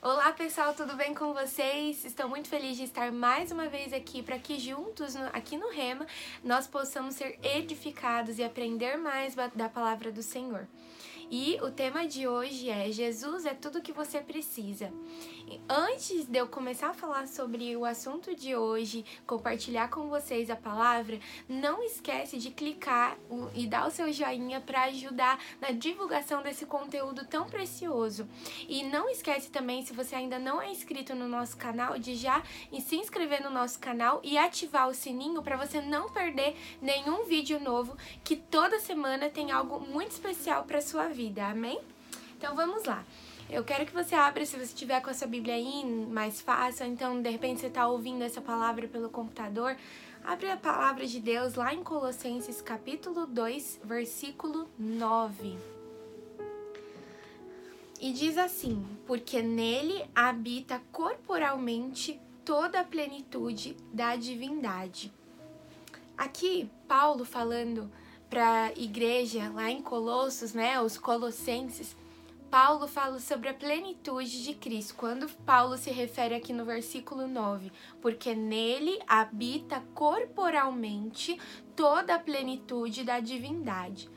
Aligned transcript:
Olá 0.00 0.32
pessoal, 0.32 0.72
tudo 0.74 0.94
bem 0.94 1.12
com 1.12 1.34
vocês? 1.34 2.04
Estou 2.04 2.28
muito 2.28 2.48
feliz 2.48 2.76
de 2.76 2.84
estar 2.84 3.10
mais 3.10 3.50
uma 3.50 3.68
vez 3.68 3.92
aqui 3.92 4.22
para 4.22 4.38
que 4.38 4.56
juntos, 4.56 5.16
aqui 5.32 5.56
no 5.56 5.70
Rema, 5.70 6.06
nós 6.44 6.68
possamos 6.68 7.16
ser 7.16 7.36
edificados 7.42 8.38
e 8.38 8.44
aprender 8.44 8.96
mais 8.96 9.34
da 9.56 9.68
palavra 9.68 10.12
do 10.12 10.22
Senhor. 10.22 10.68
E 11.28 11.58
o 11.62 11.70
tema 11.72 12.06
de 12.06 12.28
hoje 12.28 12.70
é 12.70 12.92
Jesus 12.92 13.44
é 13.44 13.54
tudo 13.54 13.82
que 13.82 13.92
você 13.92 14.20
precisa. 14.20 14.92
Antes 15.68 16.26
de 16.26 16.38
eu 16.38 16.46
começar 16.46 16.90
a 16.90 16.94
falar 16.94 17.26
sobre 17.26 17.76
o 17.76 17.84
assunto 17.84 18.34
de 18.34 18.54
hoje, 18.54 19.04
compartilhar 19.26 19.88
com 19.88 20.08
vocês 20.08 20.50
a 20.50 20.56
palavra, 20.56 21.18
não 21.48 21.82
esquece 21.82 22.38
de 22.38 22.50
clicar 22.50 23.16
e 23.54 23.66
dar 23.66 23.86
o 23.86 23.90
seu 23.90 24.12
joinha 24.12 24.60
para 24.60 24.84
ajudar 24.84 25.38
na 25.60 25.70
divulgação 25.70 26.42
desse 26.42 26.66
conteúdo 26.66 27.24
tão 27.26 27.48
precioso. 27.48 28.28
E 28.68 28.82
não 28.84 29.08
esquece 29.08 29.50
também, 29.50 29.84
se 29.84 29.92
você 29.92 30.14
ainda 30.14 30.38
não 30.38 30.60
é 30.60 30.70
inscrito 30.70 31.14
no 31.14 31.28
nosso 31.28 31.56
canal, 31.56 31.98
de 31.98 32.14
já 32.14 32.42
se 32.80 32.96
inscrever 32.96 33.42
no 33.42 33.50
nosso 33.50 33.78
canal 33.78 34.20
e 34.22 34.36
ativar 34.38 34.88
o 34.88 34.94
sininho 34.94 35.42
para 35.42 35.56
você 35.56 35.80
não 35.80 36.08
perder 36.10 36.56
nenhum 36.80 37.24
vídeo 37.24 37.58
novo, 37.60 37.96
que 38.22 38.36
toda 38.36 38.78
semana 38.78 39.28
tem 39.28 39.50
algo 39.50 39.80
muito 39.80 40.12
especial 40.12 40.64
para 40.64 40.80
sua 40.80 41.08
vida 41.08 41.46
amém? 41.46 41.80
Então 42.36 42.54
vamos 42.54 42.84
lá. 42.84 43.04
Eu 43.50 43.64
quero 43.64 43.86
que 43.86 43.94
você 43.94 44.14
abra, 44.14 44.44
se 44.44 44.58
você 44.58 44.74
tiver 44.74 45.00
com 45.00 45.08
a 45.08 45.14
sua 45.14 45.26
Bíblia 45.26 45.54
aí, 45.54 45.82
mais 46.10 46.38
fácil, 46.38 46.84
então 46.84 47.22
de 47.22 47.30
repente 47.30 47.60
você 47.60 47.68
está 47.68 47.88
ouvindo 47.88 48.22
essa 48.22 48.42
palavra 48.42 48.86
pelo 48.86 49.08
computador, 49.08 49.74
abre 50.22 50.50
a 50.50 50.56
palavra 50.56 51.06
de 51.06 51.18
Deus 51.18 51.54
lá 51.54 51.72
em 51.72 51.82
Colossenses 51.82 52.60
capítulo 52.60 53.26
2, 53.26 53.80
versículo 53.82 54.68
9. 54.78 55.56
E 57.98 58.12
diz 58.12 58.36
assim: 58.36 58.84
Porque 59.06 59.40
nele 59.40 60.04
habita 60.14 60.82
corporalmente 60.92 62.20
toda 62.44 62.80
a 62.80 62.84
plenitude 62.84 63.74
da 63.90 64.14
divindade. 64.14 65.10
Aqui, 66.18 66.70
Paulo 66.86 67.24
falando 67.24 67.90
para 68.28 68.64
a 68.64 68.72
igreja 68.72 69.50
lá 69.54 69.70
em 69.70 69.80
Colossos, 69.80 70.52
né, 70.52 70.78
os 70.82 70.98
colossenses, 70.98 71.96
Paulo 72.50 72.88
fala 72.88 73.20
sobre 73.20 73.50
a 73.50 73.54
plenitude 73.54 74.42
de 74.42 74.54
Cristo. 74.54 74.94
Quando 74.94 75.28
Paulo 75.44 75.76
se 75.76 75.90
refere 75.90 76.34
aqui 76.34 76.52
no 76.52 76.64
versículo 76.64 77.28
9, 77.28 77.70
porque 78.00 78.34
nele 78.34 78.98
habita 79.06 79.84
corporalmente 79.94 81.38
toda 81.76 82.14
a 82.14 82.18
plenitude 82.18 83.04
da 83.04 83.20
divindade. 83.20 84.08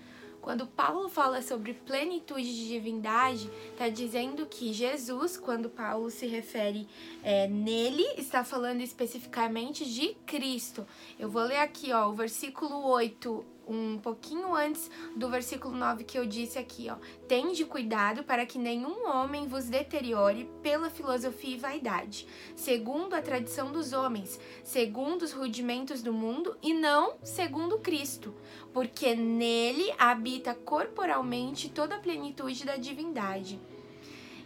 Quando 0.42 0.66
Paulo 0.66 1.08
fala 1.08 1.42
sobre 1.42 1.74
plenitude 1.74 2.56
de 2.56 2.68
divindade, 2.70 3.48
está 3.74 3.90
dizendo 3.90 4.48
que 4.48 4.74
Jesus, 4.74 5.38
quando 5.38 5.70
Paulo 5.70 6.10
se 6.10 6.26
refere 6.26 6.88
é, 7.22 7.48
nele, 7.48 8.06
está 8.18 8.44
falando 8.44 8.82
especificamente 8.82 9.86
de 9.86 10.16
Cristo. 10.26 10.88
Eu 11.20 11.30
vou 11.30 11.44
ler 11.44 11.60
aqui, 11.60 11.92
ó, 11.92 12.10
o 12.10 12.14
versículo 12.14 12.84
8 12.88 13.46
um 13.72 13.98
pouquinho 13.98 14.54
antes 14.54 14.92
do 15.16 15.30
versículo 15.30 15.76
9 15.76 16.04
que 16.04 16.18
eu 16.18 16.26
disse 16.26 16.60
aqui, 16.60 16.90
ó. 16.90 16.96
Tende 17.28 17.64
cuidado 17.64 18.24
para 18.24 18.46
que 18.46 18.60
nenhum 18.60 19.08
homem 19.08 19.48
vos 19.48 19.70
deteriore 19.70 20.50
pela 20.62 20.90
filosofia 20.90 21.56
e 21.56 21.60
vaidade, 21.60 22.28
segundo 22.56 23.14
a 23.14 23.22
tradição 23.22 23.72
dos 23.72 23.94
homens, 23.94 24.40
segundo 24.64 25.22
os 25.22 25.32
rudimentos 25.32 26.02
do 26.02 26.12
mundo 26.12 26.58
e 26.62 26.74
não 26.74 27.16
segundo 27.24 27.80
Cristo, 27.80 28.36
porque 28.74 29.16
nele 29.16 29.92
habita 29.98 30.54
corporalmente 30.54 31.70
toda 31.70 31.96
a 31.96 32.00
plenitude 32.00 32.66
da 32.66 32.76
divindade. 32.76 33.60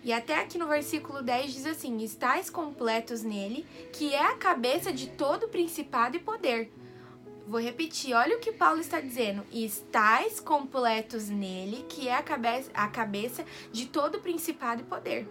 E 0.04 0.14
até 0.14 0.40
aqui 0.40 0.60
no 0.60 0.68
versículo 0.68 1.24
10 1.24 1.52
diz 1.52 1.66
assim: 1.66 2.04
Estais 2.04 2.48
completos 2.48 3.24
nele, 3.24 3.66
que 3.92 4.14
é 4.14 4.22
a 4.22 4.36
cabeça 4.36 4.94
de 4.94 5.08
todo 5.08 5.48
principado 5.48 6.16
e 6.16 6.20
poder 6.20 6.72
Vou 7.48 7.62
repetir, 7.62 8.14
olha 8.16 8.38
o 8.38 8.40
que 8.40 8.52
Paulo 8.52 8.82
está 8.82 9.00
dizendo. 9.00 9.46
Estais 9.52 10.40
completos 10.40 11.30
nele, 11.30 11.86
que 11.88 12.08
é 12.08 12.16
a 12.16 12.24
cabeça, 12.24 12.72
a 12.74 12.88
cabeça 12.88 13.46
de 13.72 13.86
todo 13.86 14.20
principado 14.20 14.82
e 14.82 14.86
poder. 14.86 15.28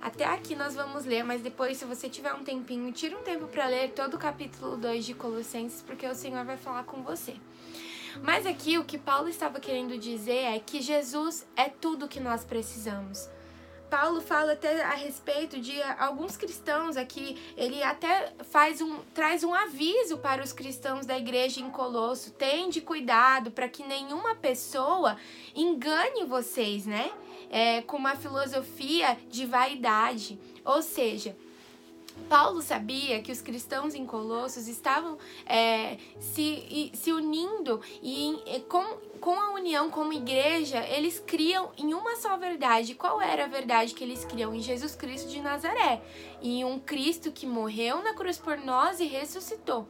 Até 0.00 0.26
aqui 0.26 0.54
nós 0.54 0.74
vamos 0.74 1.06
ler, 1.06 1.24
mas 1.24 1.40
depois, 1.40 1.78
se 1.78 1.86
você 1.86 2.10
tiver 2.10 2.34
um 2.34 2.44
tempinho, 2.44 2.92
tira 2.92 3.18
um 3.18 3.22
tempo 3.22 3.46
para 3.46 3.66
ler 3.66 3.92
todo 3.92 4.14
o 4.14 4.18
capítulo 4.18 4.76
2 4.76 5.06
de 5.06 5.14
Colossenses, 5.14 5.80
porque 5.80 6.06
o 6.06 6.14
Senhor 6.14 6.44
vai 6.44 6.58
falar 6.58 6.84
com 6.84 7.02
você. 7.02 7.36
Mas 8.22 8.44
aqui 8.44 8.76
o 8.76 8.84
que 8.84 8.98
Paulo 8.98 9.30
estava 9.30 9.58
querendo 9.58 9.96
dizer 9.96 10.54
é 10.54 10.58
que 10.58 10.82
Jesus 10.82 11.46
é 11.56 11.70
tudo 11.70 12.06
que 12.06 12.20
nós 12.20 12.44
precisamos. 12.44 13.26
Paulo 13.94 14.20
fala 14.20 14.54
até 14.54 14.82
a 14.82 14.94
respeito 14.94 15.60
de 15.60 15.80
alguns 15.96 16.36
cristãos 16.36 16.96
aqui, 16.96 17.40
ele 17.56 17.80
até 17.80 18.32
faz 18.50 18.80
um 18.80 18.98
traz 19.14 19.44
um 19.44 19.54
aviso 19.54 20.18
para 20.18 20.42
os 20.42 20.52
cristãos 20.52 21.06
da 21.06 21.16
igreja 21.16 21.60
em 21.60 21.70
Colosso, 21.70 22.32
tende 22.32 22.80
cuidado 22.80 23.52
para 23.52 23.68
que 23.68 23.84
nenhuma 23.84 24.34
pessoa 24.34 25.16
engane 25.54 26.24
vocês, 26.24 26.86
né? 26.86 27.08
É, 27.48 27.82
com 27.82 27.96
uma 27.96 28.16
filosofia 28.16 29.16
de 29.30 29.46
vaidade. 29.46 30.40
Ou 30.64 30.82
seja, 30.82 31.36
Paulo 32.28 32.62
sabia 32.62 33.20
que 33.20 33.30
os 33.30 33.40
cristãos 33.40 33.94
em 33.94 34.06
Colossos 34.06 34.66
estavam 34.66 35.18
é, 35.46 35.98
se, 36.18 36.90
se 36.94 37.12
unindo 37.12 37.80
e, 38.02 38.34
e 38.46 38.60
com, 38.60 38.82
com 39.20 39.38
a 39.38 39.52
união 39.52 39.90
como 39.90 40.12
igreja, 40.12 40.84
eles 40.86 41.22
criam 41.24 41.70
em 41.76 41.92
uma 41.92 42.16
só 42.16 42.36
verdade. 42.36 42.94
Qual 42.94 43.20
era 43.20 43.44
a 43.44 43.48
verdade 43.48 43.94
que 43.94 44.02
eles 44.02 44.24
criam? 44.24 44.54
Em 44.54 44.60
Jesus 44.60 44.94
Cristo 44.94 45.28
de 45.28 45.40
Nazaré. 45.40 46.02
Em 46.42 46.64
um 46.64 46.78
Cristo 46.78 47.30
que 47.30 47.46
morreu 47.46 48.02
na 48.02 48.14
cruz 48.14 48.38
por 48.38 48.58
nós 48.58 49.00
e 49.00 49.04
ressuscitou. 49.04 49.86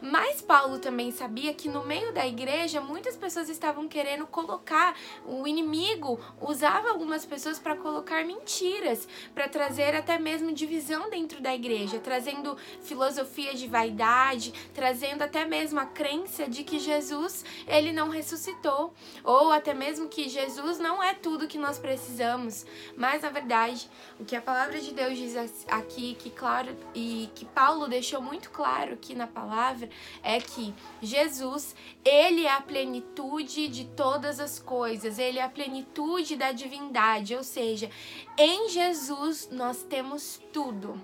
Mas 0.00 0.40
Paulo 0.40 0.78
também 0.78 1.10
sabia 1.10 1.52
que 1.54 1.68
no 1.68 1.84
meio 1.84 2.12
da 2.12 2.26
igreja 2.26 2.80
muitas 2.80 3.16
pessoas 3.16 3.48
estavam 3.48 3.88
querendo 3.88 4.26
colocar, 4.26 4.96
o 5.24 5.46
inimigo 5.46 6.20
usava 6.40 6.90
algumas 6.90 7.24
pessoas 7.24 7.58
para 7.58 7.76
colocar 7.76 8.24
mentiras, 8.24 9.08
para 9.34 9.48
trazer 9.48 9.94
até 9.94 10.18
mesmo 10.18 10.52
divisão 10.52 11.10
dentro 11.10 11.40
da 11.40 11.54
igreja, 11.54 11.98
trazendo 11.98 12.56
filosofia 12.82 13.54
de 13.54 13.66
vaidade, 13.66 14.52
trazendo 14.74 15.22
até 15.22 15.44
mesmo 15.44 15.80
a 15.80 15.86
crença 15.86 16.48
de 16.48 16.62
que 16.62 16.78
Jesus, 16.78 17.44
ele 17.66 17.92
não 17.92 18.08
ressuscitou, 18.08 18.92
ou 19.24 19.50
até 19.50 19.74
mesmo 19.74 20.08
que 20.08 20.28
Jesus 20.28 20.78
não 20.78 21.02
é 21.02 21.14
tudo 21.14 21.48
que 21.48 21.58
nós 21.58 21.78
precisamos. 21.78 22.64
Mas 22.96 23.22
na 23.22 23.30
verdade, 23.30 23.90
o 24.20 24.24
que 24.24 24.36
a 24.36 24.42
palavra 24.42 24.78
de 24.78 24.92
Deus 24.92 25.16
diz 25.16 25.36
aqui, 25.68 26.14
que 26.14 26.30
claro 26.30 26.76
e 26.94 27.28
que 27.34 27.44
Paulo 27.44 27.88
deixou 27.88 28.20
muito 28.20 28.50
claro 28.50 28.94
aqui 28.94 29.14
na 29.14 29.26
palavra 29.26 29.55
palavra 29.56 29.88
é 30.22 30.38
que 30.38 30.74
Jesus, 31.00 31.74
ele 32.04 32.44
é 32.44 32.52
a 32.52 32.60
plenitude 32.60 33.68
de 33.68 33.86
todas 33.86 34.38
as 34.38 34.58
coisas, 34.58 35.18
ele 35.18 35.38
é 35.38 35.42
a 35.42 35.48
plenitude 35.48 36.36
da 36.36 36.52
divindade, 36.52 37.34
ou 37.34 37.42
seja, 37.42 37.90
em 38.36 38.68
Jesus 38.68 39.48
nós 39.50 39.82
temos 39.82 40.38
tudo. 40.52 41.00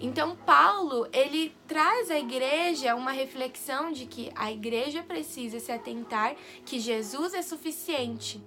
Então 0.00 0.34
Paulo, 0.34 1.06
ele 1.12 1.54
traz 1.68 2.10
à 2.10 2.18
igreja 2.18 2.96
uma 2.96 3.12
reflexão 3.12 3.92
de 3.92 4.06
que 4.06 4.32
a 4.34 4.50
igreja 4.50 5.02
precisa 5.02 5.60
se 5.60 5.70
atentar 5.70 6.34
que 6.64 6.80
Jesus 6.80 7.34
é 7.34 7.42
suficiente 7.42 8.42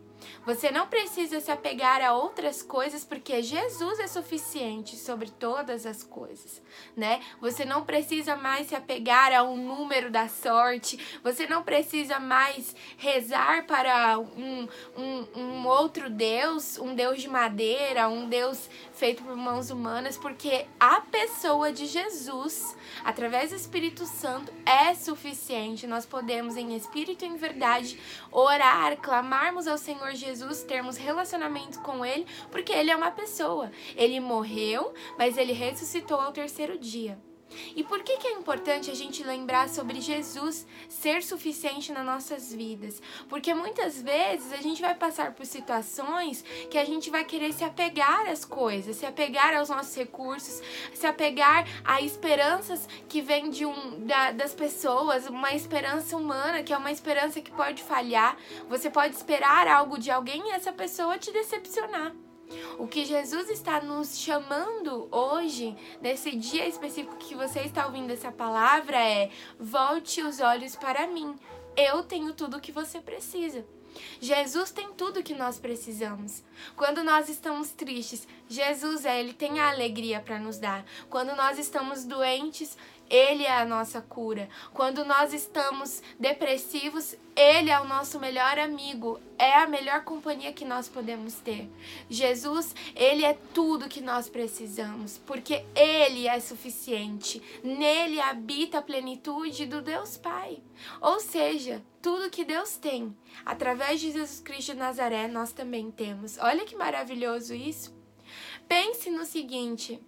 você 0.46 0.72
não 0.72 0.88
precisa 0.88 1.40
se 1.40 1.52
apegar 1.52 2.02
a 2.02 2.14
outras 2.14 2.62
coisas 2.62 3.04
porque 3.04 3.42
Jesus 3.42 4.00
é 4.00 4.08
suficiente 4.08 4.96
sobre 4.96 5.30
todas 5.30 5.86
as 5.86 6.04
coisas, 6.04 6.62
né? 6.96 7.22
Você 7.42 7.66
não 7.66 7.84
precisa 7.84 8.36
mais 8.36 8.68
se 8.68 8.76
apegar 8.76 9.34
a 9.34 9.44
um 9.44 9.58
número 9.58 10.10
da 10.10 10.28
sorte, 10.28 11.20
você 11.24 11.48
não 11.48 11.64
precisa 11.64 12.20
mais 12.20 12.76
rezar 12.98 13.66
para 13.66 14.20
um, 14.20 14.68
um, 14.98 15.28
um 15.36 15.68
outro 15.68 16.10
Deus, 16.10 16.78
um 16.78 16.96
Deus 16.96 17.22
de 17.22 17.28
madeira, 17.28 18.10
um 18.10 18.28
Deus 18.28 18.70
feito 18.94 19.24
por 19.24 19.36
mãos 19.36 19.70
humanas, 19.70 20.18
porque 20.18 20.66
a 20.80 21.02
pessoa 21.02 21.72
de 21.72 21.86
Jesus, 21.86 22.76
através 23.04 23.52
do 23.52 23.56
Espírito 23.56 24.06
Santo, 24.06 24.52
é 24.66 24.94
suficiente. 24.94 25.88
Nós 25.88 26.06
podemos, 26.06 26.56
em 26.58 26.76
espírito 26.76 27.24
e 27.24 27.28
em 27.28 27.38
verdade, 27.38 28.00
orar, 28.32 28.98
clamarmos 28.98 29.68
ao 29.68 29.78
Senhor 29.78 30.14
Jesus, 30.20 30.64
termos 30.64 30.98
relacionamento 30.98 31.80
com 31.80 32.06
Ele, 32.06 32.26
porque 32.52 32.72
Ele 32.72 32.92
é 32.92 32.96
uma 32.96 33.12
pessoa. 33.12 33.72
Ele 33.96 34.20
morreu, 34.20 34.94
mas 35.18 35.38
Ele 35.38 35.54
ressuscitou 35.54 36.20
ao 36.20 36.32
terceiro 36.32 36.78
dia. 36.78 37.18
E 37.76 37.84
por 37.84 38.04
que, 38.04 38.18
que 38.18 38.28
é 38.28 38.32
importante 38.32 38.92
a 38.92 38.96
gente 38.96 39.24
lembrar 39.24 39.70
sobre 39.70 40.02
Jesus 40.02 40.66
ser 40.88 41.24
suficiente 41.24 41.92
nas 41.92 42.06
nossas 42.06 42.54
vidas? 42.54 43.02
Porque 43.28 43.54
muitas 43.54 44.02
vezes 44.02 44.52
a 44.54 44.58
gente 44.58 44.82
vai 44.82 44.96
passar 44.96 45.34
por 45.34 45.46
situações 45.46 46.44
que 46.70 46.78
a 46.78 46.86
gente 46.86 47.10
vai 47.10 47.24
querer 47.26 47.54
se 47.54 47.64
apegar 47.64 48.28
às 48.28 48.46
coisas, 48.46 48.96
se 48.96 49.06
apegar 49.06 49.56
aos 49.56 49.70
nossos 49.70 49.96
recursos, 49.96 50.62
se 50.94 51.06
apegar 51.06 51.66
a 51.84 52.02
esperanças 52.02 52.88
que 53.08 53.22
vêm 53.22 53.50
de 53.50 53.66
um, 53.66 54.06
da, 54.06 54.32
das 54.32 54.54
pessoas, 54.54 55.28
uma 55.28 55.54
esperança 55.54 56.16
humana, 56.16 56.64
que 56.64 56.74
é 56.74 56.78
uma 56.78 56.92
esperança 56.92 57.42
que 57.42 57.52
pode 57.52 57.84
falhar. 57.84 58.38
Você 58.68 58.90
pode 58.90 59.16
esperar 59.16 59.68
algo 59.68 59.98
de 59.98 60.12
alguém 60.12 60.50
e 60.50 60.52
essa 60.52 60.72
pessoa 60.72 61.18
te 61.18 61.32
decepcionar. 61.32 62.14
O 62.78 62.88
que 62.88 63.06
Jesus 63.06 63.50
está 63.50 63.82
nos 63.82 64.18
chamando 64.18 65.08
hoje, 65.12 65.76
nesse 66.02 66.36
dia 66.36 66.68
específico 66.68 67.18
que 67.18 67.36
você 67.36 67.62
está 67.62 67.86
ouvindo 67.86 68.12
essa 68.12 68.32
palavra, 68.32 68.98
é: 68.98 69.30
volte 69.60 70.22
os 70.22 70.40
olhos 70.40 70.76
para 70.76 71.08
mim. 71.08 71.36
Eu 71.76 72.04
tenho 72.04 72.34
tudo 72.34 72.58
o 72.58 72.62
que 72.62 72.72
você 72.72 73.00
precisa. 73.00 73.66
Jesus 74.20 74.72
tem 74.72 74.94
tudo 74.94 75.24
que 75.24 75.34
nós 75.34 75.58
precisamos. 75.60 76.44
Quando 76.76 77.04
nós 77.04 77.30
estamos 77.30 77.72
tristes, 77.72 78.28
Jesus 78.48 79.06
é, 79.06 79.20
ele 79.20 79.34
tem 79.34 79.60
a 79.60 79.70
alegria 79.70 80.20
para 80.20 80.40
nos 80.40 80.58
dar. 80.58 80.86
Quando 81.10 81.36
nós 81.36 81.58
estamos 81.58 82.04
doentes, 82.04 82.78
ele 83.10 83.44
é 83.44 83.52
a 83.52 83.66
nossa 83.66 84.02
cura. 84.02 84.48
Quando 84.72 85.04
nós 85.04 85.34
estamos 85.34 86.04
depressivos, 86.20 87.16
Ele 87.36 87.72
é 87.72 87.80
o 87.80 87.88
nosso 87.88 88.20
melhor 88.20 88.60
amigo. 88.60 89.20
É 89.38 89.56
a 89.56 89.68
melhor 89.68 90.04
companhia 90.04 90.54
que 90.54 90.64
nós 90.64 90.88
podemos 90.88 91.36
ter. 91.36 91.68
Jesus, 92.08 92.76
Ele 92.96 93.26
é 93.26 93.34
tudo 93.54 93.90
que 93.90 94.00
nós 94.00 94.30
precisamos, 94.30 95.18
porque 95.18 95.66
Ele 95.76 96.28
é 96.28 96.40
suficiente. 96.40 97.42
Nele 97.64 98.20
habita 98.20 98.78
a 98.78 98.84
plenitude 98.84 99.66
do 99.66 99.82
Deus 99.82 100.16
Pai. 100.16 100.62
Ou 101.02 101.20
seja, 101.20 101.82
tudo 102.02 102.30
que 102.30 102.46
Deus 102.46 102.78
tem, 102.78 103.18
através 103.44 104.00
de 104.00 104.12
Jesus 104.12 104.40
Cristo 104.40 104.74
de 104.74 104.80
Nazaré, 104.80 105.28
nós 105.28 105.52
também 105.52 105.90
temos. 105.90 106.38
Olha 106.38 106.64
que 106.64 106.76
maravilhoso 106.76 107.56
isso. 107.56 107.98
Pense 108.68 109.10
no 109.10 109.26
seguinte. 109.26 110.00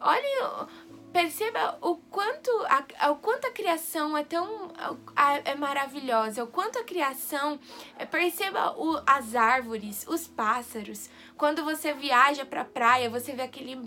Olha 0.00 0.68
perceba 1.12 1.78
o 1.80 1.96
quanto 1.96 2.50
a, 2.68 3.10
o 3.10 3.16
quanto 3.16 3.46
a 3.46 3.50
criação 3.50 4.16
é 4.16 4.24
tão 4.24 4.70
é 5.44 5.54
maravilhosa, 5.54 6.44
o 6.44 6.46
quanto 6.46 6.78
a 6.78 6.84
criação 6.84 7.58
é, 7.98 8.04
perceba 8.04 8.74
o, 8.78 9.00
as 9.06 9.34
árvores, 9.34 10.06
os 10.08 10.26
pássaros. 10.26 11.08
Quando 11.36 11.64
você 11.64 11.92
viaja 11.92 12.44
para 12.44 12.62
a 12.62 12.64
praia, 12.64 13.10
você 13.10 13.32
vê 13.32 13.42
aquele 13.42 13.80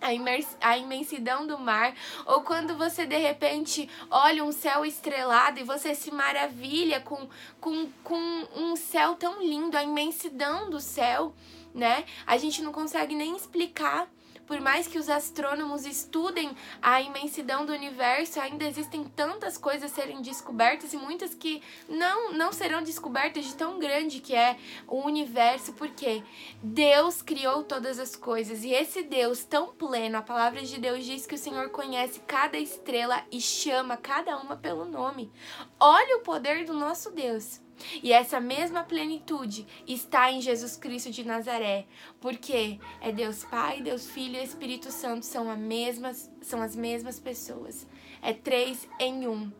a, 0.00 0.14
imers, 0.14 0.56
a 0.60 0.78
imensidão 0.78 1.46
do 1.46 1.58
mar, 1.58 1.94
ou 2.26 2.42
quando 2.42 2.76
você 2.76 3.06
de 3.06 3.18
repente 3.18 3.88
olha 4.10 4.44
um 4.44 4.52
céu 4.52 4.84
estrelado 4.84 5.60
e 5.60 5.64
você 5.64 5.94
se 5.94 6.10
maravilha 6.10 7.00
com, 7.00 7.28
com, 7.60 7.88
com 8.02 8.48
um 8.56 8.76
céu 8.76 9.14
tão 9.16 9.42
lindo, 9.42 9.76
a 9.76 9.82
imensidão 9.82 10.70
do 10.70 10.80
céu, 10.80 11.34
né? 11.74 12.04
A 12.26 12.38
gente 12.38 12.62
não 12.62 12.72
consegue 12.72 13.14
nem 13.14 13.36
explicar 13.36 14.08
por 14.50 14.60
mais 14.60 14.88
que 14.88 14.98
os 14.98 15.08
astrônomos 15.08 15.86
estudem 15.86 16.56
a 16.82 17.00
imensidão 17.00 17.64
do 17.64 17.72
universo, 17.72 18.40
ainda 18.40 18.64
existem 18.64 19.04
tantas 19.04 19.56
coisas 19.56 19.92
a 19.92 19.94
serem 19.94 20.20
descobertas 20.20 20.92
e 20.92 20.96
muitas 20.96 21.36
que 21.36 21.62
não, 21.88 22.32
não 22.32 22.52
serão 22.52 22.82
descobertas 22.82 23.44
de 23.44 23.54
tão 23.54 23.78
grande 23.78 24.18
que 24.18 24.34
é 24.34 24.58
o 24.88 25.06
universo, 25.06 25.72
porque 25.74 26.24
Deus 26.60 27.22
criou 27.22 27.62
todas 27.62 28.00
as 28.00 28.16
coisas 28.16 28.64
e 28.64 28.72
esse 28.72 29.04
Deus 29.04 29.44
tão 29.44 29.68
pleno, 29.68 30.18
a 30.18 30.22
palavra 30.22 30.62
de 30.62 30.80
Deus 30.80 31.04
diz 31.04 31.26
que 31.26 31.36
o 31.36 31.38
Senhor 31.38 31.68
conhece 31.68 32.18
cada 32.26 32.58
estrela 32.58 33.22
e 33.30 33.40
chama 33.40 33.96
cada 33.96 34.36
uma 34.36 34.56
pelo 34.56 34.84
nome. 34.84 35.30
Olha 35.78 36.16
o 36.16 36.22
poder 36.22 36.64
do 36.64 36.72
nosso 36.72 37.12
Deus. 37.12 37.60
E 38.02 38.12
essa 38.12 38.40
mesma 38.40 38.82
plenitude 38.82 39.66
está 39.86 40.30
em 40.30 40.40
Jesus 40.40 40.76
Cristo 40.76 41.10
de 41.10 41.24
Nazaré, 41.24 41.86
porque 42.20 42.78
é 43.00 43.12
Deus 43.12 43.44
Pai, 43.44 43.80
Deus 43.80 44.08
Filho 44.08 44.36
e 44.36 44.44
Espírito 44.44 44.90
Santo 44.90 45.24
são, 45.26 45.50
a 45.50 45.56
mesmas, 45.56 46.30
são 46.40 46.62
as 46.62 46.76
mesmas 46.76 47.18
pessoas. 47.18 47.86
É 48.22 48.32
três 48.32 48.86
em 48.98 49.26
um. 49.26 49.50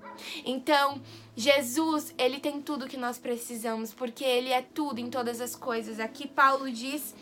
Então, 0.44 1.00
Jesus, 1.34 2.14
ele 2.18 2.38
tem 2.38 2.60
tudo 2.60 2.88
que 2.88 2.96
nós 2.96 3.18
precisamos, 3.18 3.92
porque 3.92 4.24
ele 4.24 4.50
é 4.50 4.60
tudo 4.62 5.00
em 5.00 5.08
todas 5.08 5.40
as 5.40 5.56
coisas. 5.56 5.98
Aqui 5.98 6.28
Paulo 6.28 6.70
diz 6.70 7.14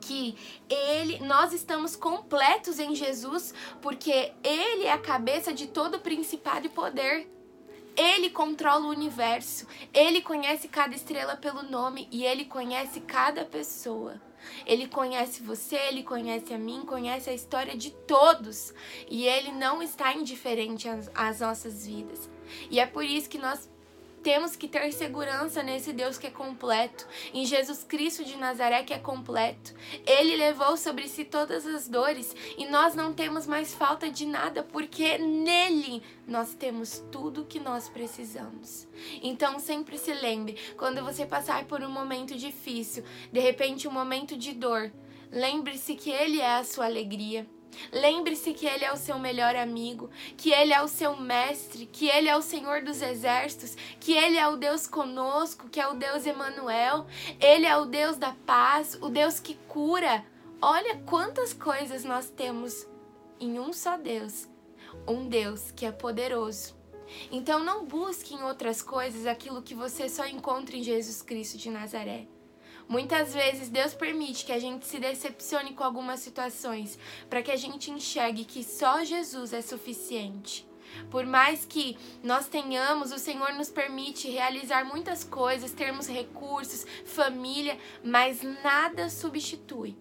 que 0.00 0.36
ele, 0.68 1.18
nós 1.20 1.52
estamos 1.52 1.96
completos 1.96 2.78
em 2.78 2.94
Jesus, 2.94 3.54
porque 3.80 4.32
ele 4.42 4.84
é 4.84 4.92
a 4.92 4.98
cabeça 4.98 5.52
de 5.52 5.66
todo 5.66 6.00
principado 6.00 6.66
e 6.66 6.70
poder. 6.70 7.28
Ele 7.96 8.30
controla 8.30 8.86
o 8.86 8.90
universo, 8.90 9.66
ele 9.92 10.22
conhece 10.22 10.68
cada 10.68 10.94
estrela 10.94 11.36
pelo 11.36 11.62
nome 11.62 12.08
e 12.10 12.24
ele 12.24 12.44
conhece 12.44 13.00
cada 13.00 13.44
pessoa. 13.44 14.20
Ele 14.66 14.86
conhece 14.88 15.42
você, 15.42 15.76
ele 15.76 16.02
conhece 16.02 16.52
a 16.52 16.58
mim, 16.58 16.84
conhece 16.84 17.30
a 17.30 17.34
história 17.34 17.76
de 17.76 17.90
todos 17.90 18.74
e 19.08 19.26
ele 19.26 19.52
não 19.52 19.82
está 19.82 20.12
indiferente 20.12 20.88
às, 21.14 21.40
nossas 21.40 21.86
vidas. 21.86 22.28
E 22.70 22.80
é 22.80 22.86
por 22.86 23.04
isso 23.04 23.30
que 23.30 23.38
nós 23.38 23.70
temos 24.22 24.54
que 24.54 24.68
ter 24.68 24.92
segurança 24.92 25.62
nesse 25.62 25.92
Deus 25.92 26.16
que 26.16 26.28
é 26.28 26.30
completo, 26.30 27.06
em 27.34 27.44
Jesus 27.44 27.84
Cristo 27.84 28.24
de 28.24 28.36
Nazaré 28.36 28.82
que 28.82 28.94
é 28.94 28.98
completo. 28.98 29.74
Ele 30.06 30.36
levou 30.36 30.76
sobre 30.76 31.08
si 31.08 31.24
todas 31.24 31.66
as 31.66 31.88
dores 31.88 32.34
e 32.56 32.66
nós 32.66 32.94
não 32.94 33.12
temos 33.12 33.46
mais 33.46 33.74
falta 33.74 34.08
de 34.08 34.24
nada, 34.24 34.62
porque 34.62 35.18
nele 35.18 36.02
nós 36.26 36.54
temos 36.54 37.02
tudo 37.10 37.44
que 37.44 37.58
nós 37.58 37.88
precisamos. 37.88 38.86
Então 39.22 39.58
sempre 39.58 39.98
se 39.98 40.14
lembre, 40.14 40.56
quando 40.76 41.04
você 41.04 41.26
passar 41.26 41.64
por 41.64 41.82
um 41.82 41.90
momento 41.90 42.36
difícil, 42.36 43.04
de 43.32 43.40
repente 43.40 43.88
um 43.88 43.92
momento 43.92 44.36
de 44.36 44.52
dor, 44.52 44.92
lembre-se 45.30 45.94
que 45.94 46.10
ele 46.10 46.40
é 46.40 46.56
a 46.56 46.64
sua 46.64 46.84
alegria. 46.84 47.46
Lembre-se 47.92 48.52
que 48.52 48.66
Ele 48.66 48.84
é 48.84 48.92
o 48.92 48.96
seu 48.96 49.18
melhor 49.18 49.56
amigo, 49.56 50.10
que 50.36 50.50
Ele 50.50 50.72
é 50.72 50.82
o 50.82 50.88
seu 50.88 51.16
mestre, 51.16 51.86
que 51.86 52.08
Ele 52.08 52.28
é 52.28 52.36
o 52.36 52.42
Senhor 52.42 52.82
dos 52.82 53.02
exércitos, 53.02 53.76
que 53.98 54.12
Ele 54.12 54.36
é 54.36 54.48
o 54.48 54.56
Deus 54.56 54.86
conosco, 54.86 55.68
que 55.68 55.80
é 55.80 55.86
o 55.86 55.94
Deus 55.94 56.26
Emanuel, 56.26 57.06
Ele 57.40 57.66
é 57.66 57.76
o 57.76 57.84
Deus 57.84 58.16
da 58.16 58.32
paz, 58.46 58.98
o 59.00 59.08
Deus 59.08 59.40
que 59.40 59.54
cura. 59.68 60.24
Olha 60.60 60.96
quantas 61.06 61.52
coisas 61.52 62.04
nós 62.04 62.30
temos 62.30 62.86
em 63.40 63.58
um 63.58 63.72
só 63.72 63.96
Deus, 63.96 64.48
um 65.06 65.28
Deus 65.28 65.70
que 65.72 65.84
é 65.84 65.92
poderoso. 65.92 66.80
Então 67.30 67.62
não 67.62 67.84
busque 67.84 68.34
em 68.34 68.42
outras 68.42 68.80
coisas 68.80 69.26
aquilo 69.26 69.62
que 69.62 69.74
você 69.74 70.08
só 70.08 70.26
encontra 70.26 70.76
em 70.76 70.82
Jesus 70.82 71.20
Cristo 71.20 71.58
de 71.58 71.70
Nazaré. 71.70 72.26
Muitas 72.88 73.32
vezes 73.32 73.68
Deus 73.68 73.94
permite 73.94 74.44
que 74.44 74.52
a 74.52 74.58
gente 74.58 74.86
se 74.86 74.98
decepcione 74.98 75.72
com 75.72 75.84
algumas 75.84 76.20
situações 76.20 76.98
para 77.28 77.42
que 77.42 77.50
a 77.50 77.56
gente 77.56 77.90
enxergue 77.90 78.44
que 78.44 78.62
só 78.62 79.04
Jesus 79.04 79.52
é 79.52 79.62
suficiente. 79.62 80.66
Por 81.10 81.24
mais 81.24 81.64
que 81.64 81.96
nós 82.22 82.48
tenhamos, 82.48 83.12
o 83.12 83.18
Senhor 83.18 83.52
nos 83.54 83.70
permite 83.70 84.28
realizar 84.28 84.84
muitas 84.84 85.24
coisas, 85.24 85.72
termos 85.72 86.06
recursos, 86.06 86.86
família, 87.04 87.78
mas 88.04 88.42
nada 88.42 89.08
substitui 89.08 89.96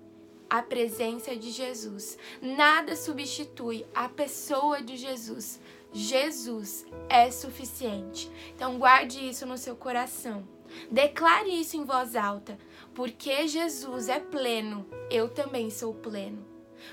a 0.49 0.61
presença 0.61 1.35
de 1.35 1.49
Jesus. 1.49 2.17
Nada 2.41 2.95
substitui 2.95 3.85
a 3.95 4.09
pessoa 4.09 4.81
de 4.81 4.97
Jesus. 4.97 5.61
Jesus 5.93 6.85
é 7.09 7.31
suficiente. 7.31 8.29
Então 8.53 8.77
guarde 8.77 9.27
isso 9.27 9.45
no 9.45 9.57
seu 9.57 9.75
coração. 9.75 10.45
Declare 10.89 11.49
isso 11.49 11.77
em 11.77 11.83
voz 11.83 12.15
alta. 12.15 12.57
Porque 12.93 13.47
Jesus 13.47 14.09
é 14.09 14.19
pleno, 14.19 14.85
eu 15.09 15.29
também 15.29 15.69
sou 15.69 15.93
pleno. 15.93 16.51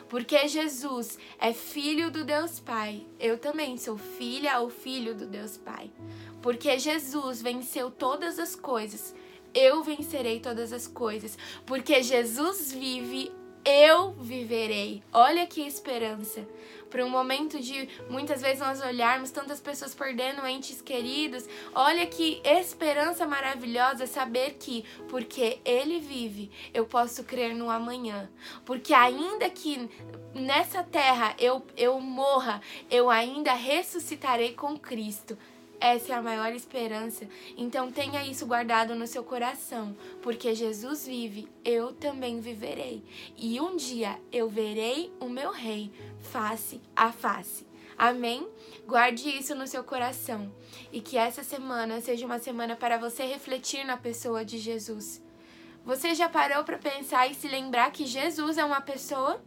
Porque 0.09 0.47
Jesus 0.49 1.19
é 1.39 1.53
filho 1.53 2.11
do 2.11 2.25
Deus 2.25 2.61
Pai, 2.61 3.07
eu 3.19 3.39
também 3.39 3.77
sou 3.77 3.97
filha 3.97 4.61
ou 4.61 4.71
filho 4.71 5.15
do 5.15 5.27
Deus 5.27 5.57
Pai. 5.57 5.91
Porque 6.43 6.79
Jesus 6.79 7.43
venceu 7.43 7.91
todas 7.91 8.39
as 8.39 8.55
coisas, 8.55 9.15
eu 9.55 9.83
vencerei 9.83 10.41
todas 10.41 10.73
as 10.73 10.87
coisas. 10.87 11.37
Porque 11.67 12.03
Jesus 12.03 12.73
vive, 12.73 13.33
eu 13.65 14.13
viverei. 14.13 15.03
Olha 15.13 15.47
que 15.47 15.61
esperança 15.61 16.47
para 16.89 17.05
um 17.05 17.11
momento 17.11 17.61
de 17.61 17.89
muitas 18.09 18.41
vezes 18.41 18.61
nós 18.61 18.81
olharmos 18.81 19.31
tantas 19.31 19.61
pessoas 19.61 19.95
perdendo 19.95 20.47
entes 20.47 20.81
queridos. 20.81 21.47
Olha 21.75 22.07
que 22.07 22.41
esperança 22.45 23.27
maravilhosa 23.27 24.07
saber 24.07 24.55
que, 24.59 24.85
porque 25.09 25.59
Ele 25.65 26.01
vive, 26.01 26.51
eu 26.73 26.87
posso 26.87 27.25
crer 27.25 27.55
no 27.55 27.71
amanhã. 27.71 28.31
Porque 28.65 28.95
ainda 28.95 29.49
que 29.51 29.89
nessa 30.35 30.83
terra 30.83 31.35
eu, 31.39 31.65
eu 31.77 32.01
morra, 32.01 32.61
eu 32.91 33.11
ainda 33.11 33.53
ressuscitarei 33.53 34.55
com 34.55 34.79
Cristo. 34.79 35.37
Essa 35.81 36.13
é 36.13 36.17
a 36.17 36.23
maior 36.23 36.53
esperança. 36.53 37.29
Então 37.57 37.91
tenha 37.91 38.27
isso 38.27 38.47
guardado 38.47 38.95
no 38.95 39.07
seu 39.07 39.23
coração, 39.23 39.97
porque 40.23 40.55
Jesus 40.55 41.07
vive, 41.07 41.49
eu 41.65 41.93
também 41.93 42.41
viverei. 42.41 43.03
E 43.37 43.61
um 43.61 43.77
dia 43.77 44.19
eu 44.33 44.49
verei 44.49 45.13
o 45.21 45.29
meu 45.29 45.53
rei 45.53 45.91
face 46.21 46.81
a 46.97 47.13
face. 47.13 47.67
Amém? 47.97 48.49
Guarde 48.87 49.29
isso 49.29 49.55
no 49.57 49.67
seu 49.67 49.83
coração 49.83 50.53
e 50.93 51.01
que 51.01 51.19
essa 51.19 51.43
semana 51.43 52.01
seja 52.01 52.27
uma 52.27 52.39
semana 52.39 52.77
para 52.77 52.97
você 52.97 53.25
refletir 53.25 53.85
na 53.85 53.97
pessoa 53.97 54.45
de 54.45 54.57
Jesus. 54.57 55.21
Você 55.85 56.15
já 56.15 56.29
parou 56.29 56.63
para 56.65 56.79
pensar 56.79 57.29
e 57.29 57.35
se 57.35 57.49
lembrar 57.49 57.91
que 57.91 58.07
Jesus 58.07 58.57
é 58.57 58.65
uma 58.65 58.81
pessoa? 58.81 59.43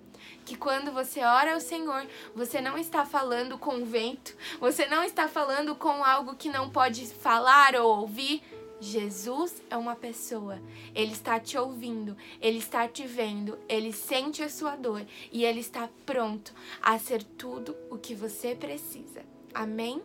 Que 0.45 0.55
quando 0.55 0.91
você 0.91 1.21
ora 1.21 1.53
ao 1.53 1.59
Senhor, 1.59 2.05
você 2.35 2.61
não 2.61 2.77
está 2.77 3.05
falando 3.05 3.57
com 3.57 3.75
o 3.75 3.85
vento, 3.85 4.35
você 4.59 4.85
não 4.85 5.03
está 5.03 5.27
falando 5.27 5.75
com 5.75 6.03
algo 6.03 6.35
que 6.35 6.49
não 6.49 6.69
pode 6.69 7.05
falar 7.07 7.75
ou 7.75 8.01
ouvir. 8.01 8.41
Jesus 8.79 9.61
é 9.69 9.77
uma 9.77 9.95
pessoa. 9.95 10.59
Ele 10.95 11.11
está 11.11 11.39
te 11.39 11.55
ouvindo, 11.57 12.17
ele 12.41 12.57
está 12.57 12.87
te 12.87 13.05
vendo, 13.05 13.59
ele 13.69 13.93
sente 13.93 14.41
a 14.41 14.49
sua 14.49 14.75
dor 14.75 15.05
e 15.31 15.45
ele 15.45 15.59
está 15.59 15.87
pronto 16.03 16.51
a 16.81 16.97
ser 16.97 17.23
tudo 17.23 17.75
o 17.91 17.97
que 17.97 18.15
você 18.15 18.55
precisa. 18.55 19.23
Amém? 19.53 20.01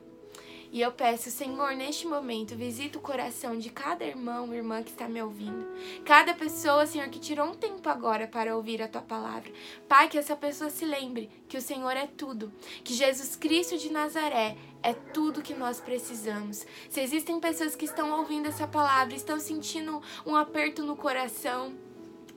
E 0.72 0.80
eu 0.80 0.90
peço, 0.92 1.30
Senhor, 1.30 1.72
neste 1.74 2.06
momento, 2.06 2.56
visita 2.56 2.98
o 2.98 3.02
coração 3.02 3.58
de 3.58 3.70
cada 3.70 4.04
irmão 4.04 4.52
e 4.52 4.56
irmã 4.56 4.82
que 4.82 4.90
está 4.90 5.08
me 5.08 5.22
ouvindo. 5.22 5.66
Cada 6.04 6.34
pessoa, 6.34 6.86
Senhor, 6.86 7.08
que 7.08 7.18
tirou 7.18 7.46
um 7.46 7.54
tempo 7.54 7.88
agora 7.88 8.26
para 8.26 8.56
ouvir 8.56 8.82
a 8.82 8.88
tua 8.88 9.02
palavra. 9.02 9.52
Pai, 9.88 10.08
que 10.08 10.18
essa 10.18 10.36
pessoa 10.36 10.68
se 10.68 10.84
lembre 10.84 11.30
que 11.48 11.56
o 11.56 11.62
Senhor 11.62 11.96
é 11.96 12.06
tudo, 12.06 12.52
que 12.82 12.94
Jesus 12.94 13.36
Cristo 13.36 13.78
de 13.78 13.90
Nazaré 13.92 14.56
é 14.82 14.92
tudo 14.92 15.42
que 15.42 15.54
nós 15.54 15.80
precisamos. 15.80 16.66
Se 16.88 17.00
existem 17.00 17.40
pessoas 17.40 17.74
que 17.74 17.84
estão 17.84 18.18
ouvindo 18.18 18.48
essa 18.48 18.66
palavra, 18.66 19.14
estão 19.14 19.38
sentindo 19.38 20.02
um 20.24 20.36
aperto 20.36 20.82
no 20.82 20.96
coração, 20.96 21.74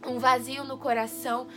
um 0.06 0.18
vazio 0.18 0.64
no 0.64 0.78
coração, 0.78 1.48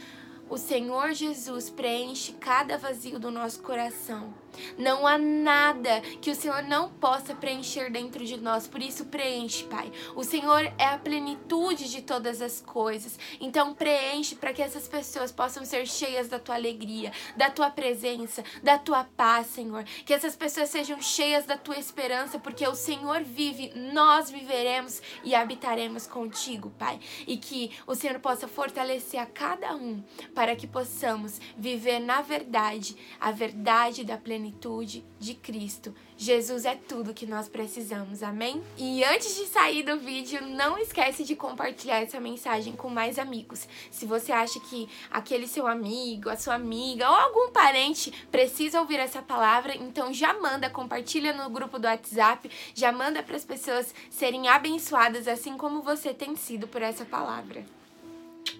o 0.48 0.58
Senhor 0.58 1.12
Jesus 1.12 1.70
preenche 1.70 2.32
cada 2.34 2.76
vazio 2.76 3.18
do 3.18 3.30
nosso 3.30 3.62
coração. 3.62 4.41
Não 4.76 5.06
há 5.06 5.18
nada 5.18 6.00
que 6.20 6.30
o 6.30 6.34
Senhor 6.34 6.62
não 6.62 6.90
possa 6.90 7.34
preencher 7.34 7.90
dentro 7.90 8.24
de 8.24 8.36
nós. 8.36 8.66
Por 8.66 8.82
isso, 8.82 9.06
preenche, 9.06 9.64
Pai. 9.64 9.90
O 10.14 10.22
Senhor 10.22 10.72
é 10.78 10.84
a 10.84 10.98
plenitude 10.98 11.90
de 11.90 12.02
todas 12.02 12.40
as 12.42 12.60
coisas. 12.60 13.18
Então, 13.40 13.74
preenche 13.74 14.34
para 14.34 14.52
que 14.52 14.62
essas 14.62 14.86
pessoas 14.86 15.32
possam 15.32 15.64
ser 15.64 15.86
cheias 15.86 16.28
da 16.28 16.38
tua 16.38 16.54
alegria, 16.54 17.12
da 17.36 17.50
tua 17.50 17.70
presença, 17.70 18.44
da 18.62 18.78
tua 18.78 19.04
paz, 19.04 19.46
Senhor. 19.48 19.84
Que 20.04 20.14
essas 20.14 20.36
pessoas 20.36 20.68
sejam 20.68 21.00
cheias 21.00 21.44
da 21.44 21.56
tua 21.56 21.78
esperança, 21.78 22.38
porque 22.38 22.66
o 22.66 22.74
Senhor 22.74 23.22
vive, 23.22 23.72
nós 23.92 24.30
viveremos 24.30 25.00
e 25.24 25.34
habitaremos 25.34 26.06
contigo, 26.06 26.70
Pai. 26.78 27.00
E 27.26 27.36
que 27.36 27.70
o 27.86 27.94
Senhor 27.94 28.18
possa 28.20 28.46
fortalecer 28.46 29.20
a 29.20 29.26
cada 29.26 29.74
um 29.74 30.02
para 30.34 30.54
que 30.54 30.66
possamos 30.66 31.40
viver 31.56 32.00
na 32.00 32.20
verdade, 32.20 32.96
a 33.20 33.30
verdade 33.30 34.04
da 34.04 34.16
plenitude 34.16 34.41
plenitude 34.42 35.04
de 35.20 35.34
Cristo. 35.34 35.94
Jesus 36.16 36.64
é 36.64 36.74
tudo 36.74 37.14
que 37.14 37.26
nós 37.26 37.48
precisamos, 37.48 38.22
amém? 38.22 38.60
E 38.76 39.04
antes 39.04 39.36
de 39.36 39.46
sair 39.46 39.84
do 39.84 39.96
vídeo, 39.98 40.44
não 40.44 40.76
esquece 40.76 41.22
de 41.22 41.36
compartilhar 41.36 42.00
essa 42.00 42.18
mensagem 42.18 42.74
com 42.74 42.88
mais 42.88 43.18
amigos. 43.20 43.68
Se 43.90 44.04
você 44.04 44.32
acha 44.32 44.58
que 44.58 44.88
aquele 45.10 45.46
seu 45.46 45.66
amigo, 45.66 46.28
a 46.28 46.36
sua 46.36 46.54
amiga 46.54 47.08
ou 47.08 47.14
algum 47.14 47.52
parente 47.52 48.10
precisa 48.32 48.80
ouvir 48.80 48.98
essa 48.98 49.22
palavra, 49.22 49.76
então 49.76 50.12
já 50.12 50.34
manda, 50.34 50.68
compartilha 50.68 51.32
no 51.32 51.48
grupo 51.48 51.78
do 51.78 51.86
WhatsApp, 51.86 52.50
já 52.74 52.90
manda 52.90 53.22
para 53.22 53.36
as 53.36 53.44
pessoas 53.44 53.94
serem 54.10 54.48
abençoadas 54.48 55.28
assim 55.28 55.56
como 55.56 55.82
você 55.82 56.12
tem 56.12 56.34
sido 56.34 56.66
por 56.66 56.82
essa 56.82 57.04
palavra. 57.04 57.64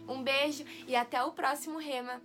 Um 0.08 0.22
beijo 0.22 0.64
e 0.86 0.94
até 0.94 1.22
o 1.24 1.32
próximo 1.32 1.78
Rema. 1.78 2.20